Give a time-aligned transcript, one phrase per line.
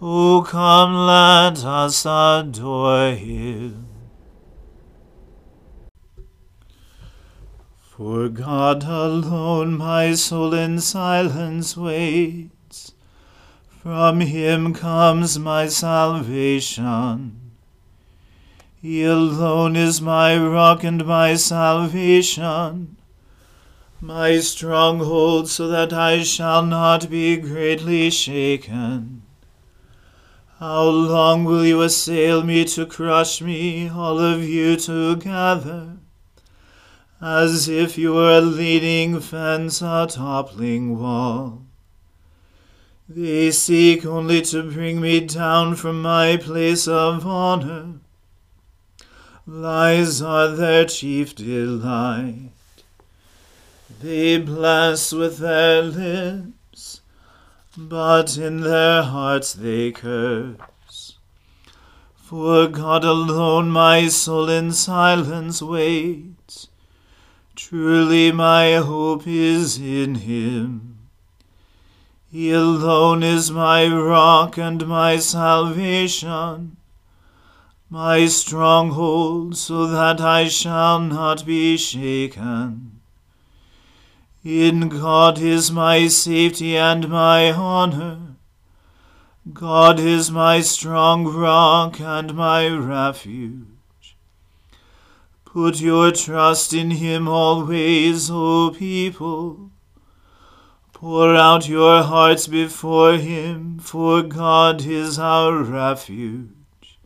[0.00, 3.86] O come, let us adore him.
[7.80, 12.92] For God alone my soul in silence waits.
[13.68, 17.52] From him comes my salvation.
[18.80, 22.98] He alone is my rock and my salvation
[24.00, 29.22] my stronghold, so that I shall not be greatly shaken.
[30.60, 35.98] How long will you assail me to crush me, all of you together?
[37.20, 41.62] As if you were a leaning fence, a toppling wall.
[43.08, 48.00] They seek only to bring me down from my place of honor.
[49.46, 52.50] Lies are their chief delight.
[54.02, 56.57] They bless with their lips,
[57.80, 61.16] but in their hearts they curse.
[62.16, 66.68] For God alone my soul in silence waits.
[67.54, 70.98] Truly my hope is in him.
[72.30, 76.76] He alone is my rock and my salvation,
[77.88, 82.97] my stronghold, so that I shall not be shaken.
[84.44, 88.36] In God is my safety and my honor.
[89.52, 94.16] God is my strong rock and my refuge.
[95.44, 99.70] Put your trust in him always, O people.
[100.92, 106.98] Pour out your hearts before him, for God is our refuge.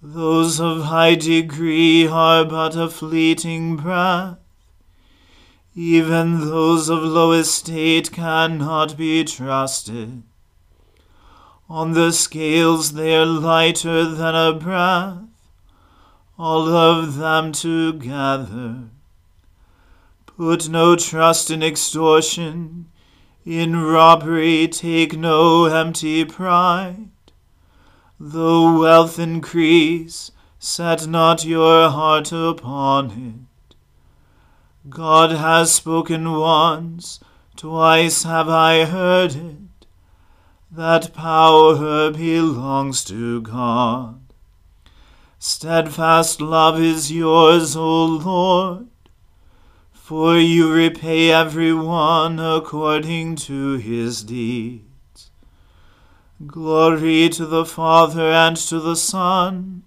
[0.00, 4.38] Those of high degree are but a fleeting breath
[5.78, 10.24] even those of low estate cannot be trusted.
[11.70, 15.22] On the scales they are lighter than a breath,
[16.36, 18.88] all of them together.
[20.26, 22.90] Put no trust in extortion.
[23.44, 27.08] In robbery take no empty pride.
[28.18, 33.47] Though wealth increase, set not your heart upon it.
[34.88, 37.20] God has spoken once,
[37.56, 39.86] twice have I heard it,
[40.70, 44.20] that power belongs to God.
[45.38, 48.88] Steadfast love is yours, O Lord,
[49.92, 55.30] for you repay every one according to his deeds.
[56.46, 59.82] Glory to the Father and to the Son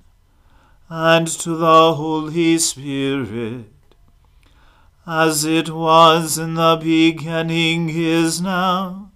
[0.89, 3.65] and to the Holy Spirit,
[5.13, 9.11] as it was in the beginning is now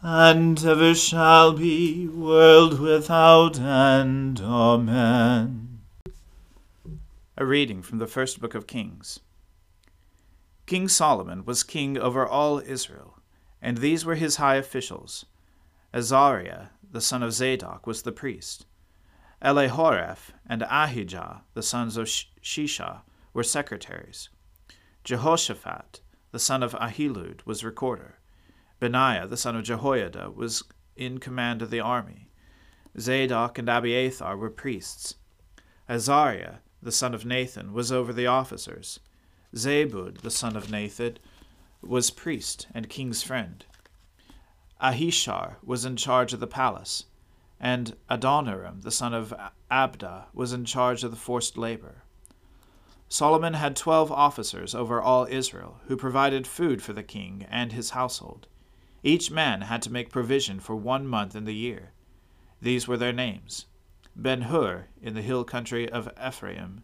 [0.00, 4.40] and ever shall be, world without end.
[4.40, 5.80] Amen.
[7.36, 9.20] A reading from the first book of Kings.
[10.64, 13.18] King Solomon was king over all Israel,
[13.60, 15.26] and these were his high officials.
[15.92, 18.64] Azariah, the son of Zadok, was the priest.
[19.42, 23.02] Elihoreph and Ahijah, the sons of Shisha,
[23.34, 24.30] were secretaries.
[25.04, 26.00] Jehoshaphat,
[26.32, 28.18] the son of Ahilud, was recorder.
[28.80, 30.64] Benaiah, the son of Jehoiada, was
[30.96, 32.30] in command of the army.
[32.98, 35.16] Zadok and Abiathar were priests.
[35.90, 38.98] Azariah, the son of Nathan, was over the officers.
[39.54, 41.18] Zabud, the son of Nathan,
[41.82, 43.66] was priest and king's friend.
[44.80, 47.04] Ahishar was in charge of the palace,
[47.60, 49.34] and Adoniram, the son of
[49.70, 52.03] Abda, was in charge of the forced labor.
[53.14, 57.90] Solomon had twelve officers over all Israel, who provided food for the king and his
[57.90, 58.48] household.
[59.04, 61.92] Each man had to make provision for one month in the year.
[62.60, 63.66] These were their names
[64.16, 66.82] Ben Hur in the hill country of Ephraim,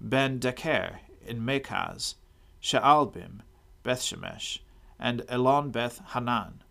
[0.00, 2.14] Ben Deker in Makaz,
[2.62, 3.40] Shaalbim,
[3.82, 4.60] Bethshemesh,
[4.96, 6.62] and Elon Beth Hanan,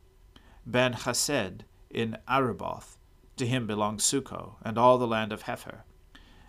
[0.66, 2.98] Ben Chesed in Arubboth,
[3.36, 5.82] to him belonged Succo and all the land of Hepher,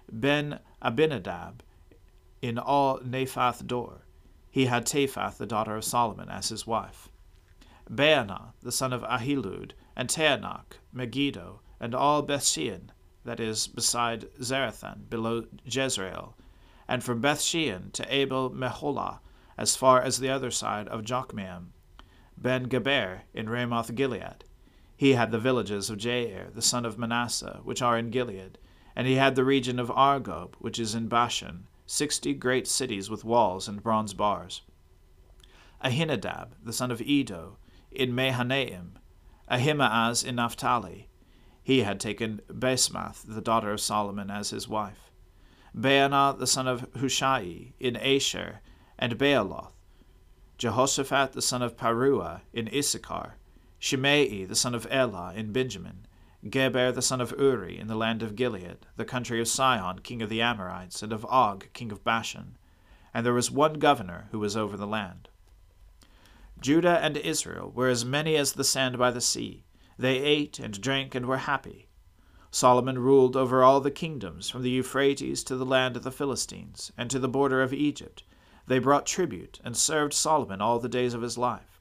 [0.08, 1.64] Ben Abinadab
[2.40, 4.06] in all Naphath Dor.
[4.50, 7.08] He had Taphath the daughter of Solomon as his wife.
[7.90, 12.90] Baanah, the son of Ahilud, and Taanach, Megiddo, and all Bethshean,
[13.25, 16.35] that is, beside Zarethan, below Jezreel,
[16.87, 19.20] and from Bethshean to Abel Meholah,
[19.56, 21.73] as far as the other side of Jokmeam,
[22.37, 24.44] Ben Geber in Ramoth Gilead.
[24.96, 28.58] He had the villages of Jair, the son of Manasseh, which are in Gilead,
[28.94, 33.25] and he had the region of Argob, which is in Bashan, sixty great cities with
[33.25, 34.61] walls and bronze bars.
[35.82, 37.56] Ahinadab, the son of Iddo,
[37.90, 38.99] in Mahanaim,
[39.49, 41.08] Ahimaaz in Naphtali.
[41.62, 45.11] He had taken Basemath, the daughter of Solomon, as his wife.
[45.75, 48.61] Baanah the son of Hushai in Asher
[48.99, 49.73] and Baaloth.
[50.58, 53.37] Jehoshaphat the son of Paruah, in Issachar.
[53.79, 56.06] Shimei the son of Elah in Benjamin.
[56.49, 60.23] Geber the son of Uri in the land of Gilead, the country of Sihon king
[60.23, 62.56] of the Amorites, and of Og king of Bashan.
[63.12, 65.29] And there was one governor who was over the land.
[66.61, 69.64] Judah and Israel were as many as the sand by the sea.
[69.99, 71.88] They ate and drank and were happy.
[72.50, 76.93] Solomon ruled over all the kingdoms, from the Euphrates to the land of the Philistines,
[76.96, 78.23] and to the border of Egypt.
[78.69, 81.77] They brought tribute, and served Solomon all the days of his life.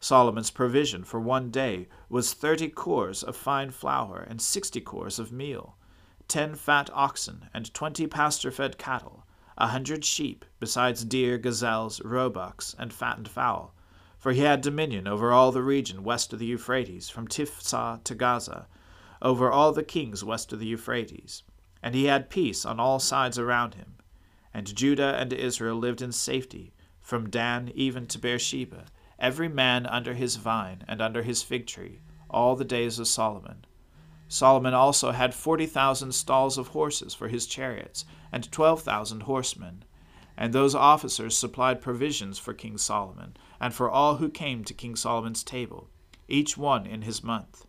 [0.00, 5.32] Solomon's provision for one day was thirty cors of fine flour, and sixty cors of
[5.32, 5.76] meal,
[6.28, 9.26] ten fat oxen, and twenty pasture fed cattle,
[9.56, 13.72] a hundred sheep, besides deer, gazelles, roebucks, and fattened fowl
[14.26, 18.14] for he had dominion over all the region west of the Euphrates, from Tiphsah to
[18.16, 18.66] Gaza,
[19.22, 21.44] over all the kings west of the Euphrates.
[21.80, 23.94] And he had peace on all sides around him.
[24.52, 28.86] And Judah and Israel lived in safety, from Dan even to Beersheba,
[29.18, 33.64] every man under his vine and under his fig tree, all the days of Solomon.
[34.28, 39.84] Solomon also had forty thousand stalls of horses for his chariots, and twelve thousand horsemen.
[40.36, 44.96] And those officers supplied provisions for King Solomon, and for all who came to King
[44.96, 45.88] Solomon's table,
[46.28, 47.64] each one in his month.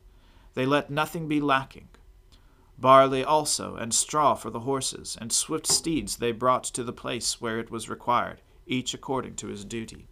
[0.53, 1.89] They let nothing be lacking.
[2.77, 7.39] Barley also, and straw for the horses, and swift steeds they brought to the place
[7.39, 10.07] where it was required, each according to his duty.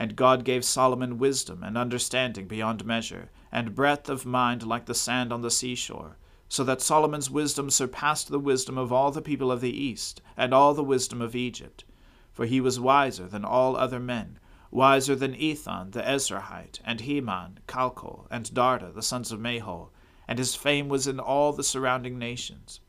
[0.00, 4.94] And God gave Solomon wisdom and understanding beyond measure, and breadth of mind like the
[4.94, 6.16] sand on the seashore,
[6.48, 10.54] so that Solomon's wisdom surpassed the wisdom of all the people of the east, and
[10.54, 11.84] all the wisdom of Egypt.
[12.32, 14.38] For he was wiser than all other men,
[14.70, 19.90] wiser than Ethan the Ezrahite, and Heman, Calcol, and Darda, the sons of Mahol,
[20.28, 22.80] and his fame was in all the surrounding nations.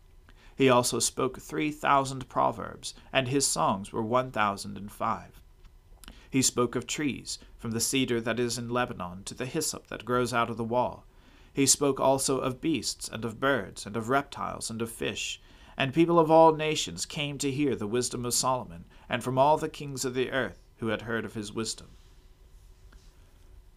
[0.56, 5.39] He also spoke three thousand proverbs, and his songs were one thousand and five.
[6.30, 10.06] He spoke of trees, from the cedar that is in Lebanon to the hyssop that
[10.06, 11.06] grows out of the wall.
[11.52, 15.42] He spoke also of beasts, and of birds, and of reptiles, and of fish.
[15.76, 19.58] And people of all nations came to hear the wisdom of Solomon, and from all
[19.58, 21.88] the kings of the earth who had heard of his wisdom.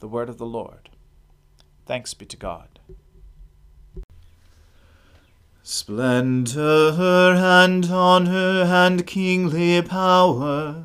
[0.00, 0.90] The word of the Lord.
[1.86, 2.80] Thanks be to God.
[5.62, 10.84] Splendor and honor and kingly power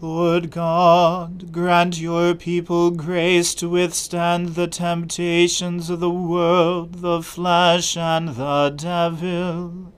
[0.00, 7.96] Lord God, grant your people grace to withstand the temptations of the world, the flesh,
[7.96, 9.92] and the devil,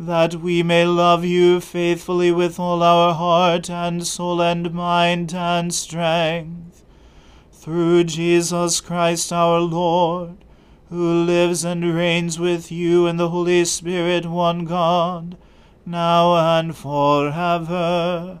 [0.00, 5.72] that we may love you faithfully with all our heart and soul and mind and
[5.72, 6.82] strength.
[7.52, 10.38] Through Jesus Christ our Lord
[10.90, 15.36] who lives and reigns with you in the Holy Spirit, one God,
[15.86, 18.40] now and forever.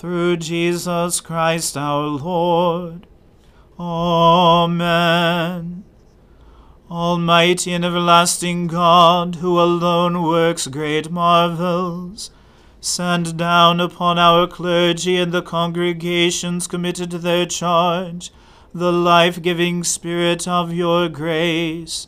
[0.00, 3.06] Through Jesus Christ our Lord.
[3.78, 5.84] Amen.
[6.90, 12.30] Almighty and everlasting God, who alone works great marvels,
[12.80, 18.32] send down upon our clergy and the congregations committed to their charge
[18.72, 22.06] the life giving Spirit of your grace.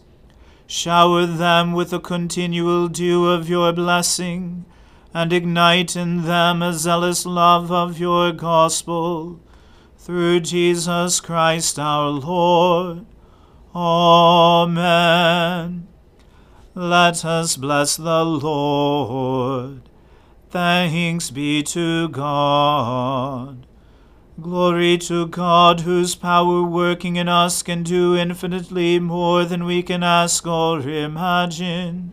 [0.67, 4.65] Shower them with the continual dew of your blessing,
[5.15, 9.41] and ignite in them a zealous love of your gospel.
[9.99, 13.07] Through Jesus Christ our Lord.
[13.75, 14.73] Amen.
[16.75, 19.83] Let us bless the Lord.
[20.51, 23.67] Thanks be to God.
[24.41, 30.03] Glory to God, whose power working in us can do infinitely more than we can
[30.03, 32.13] ask or imagine.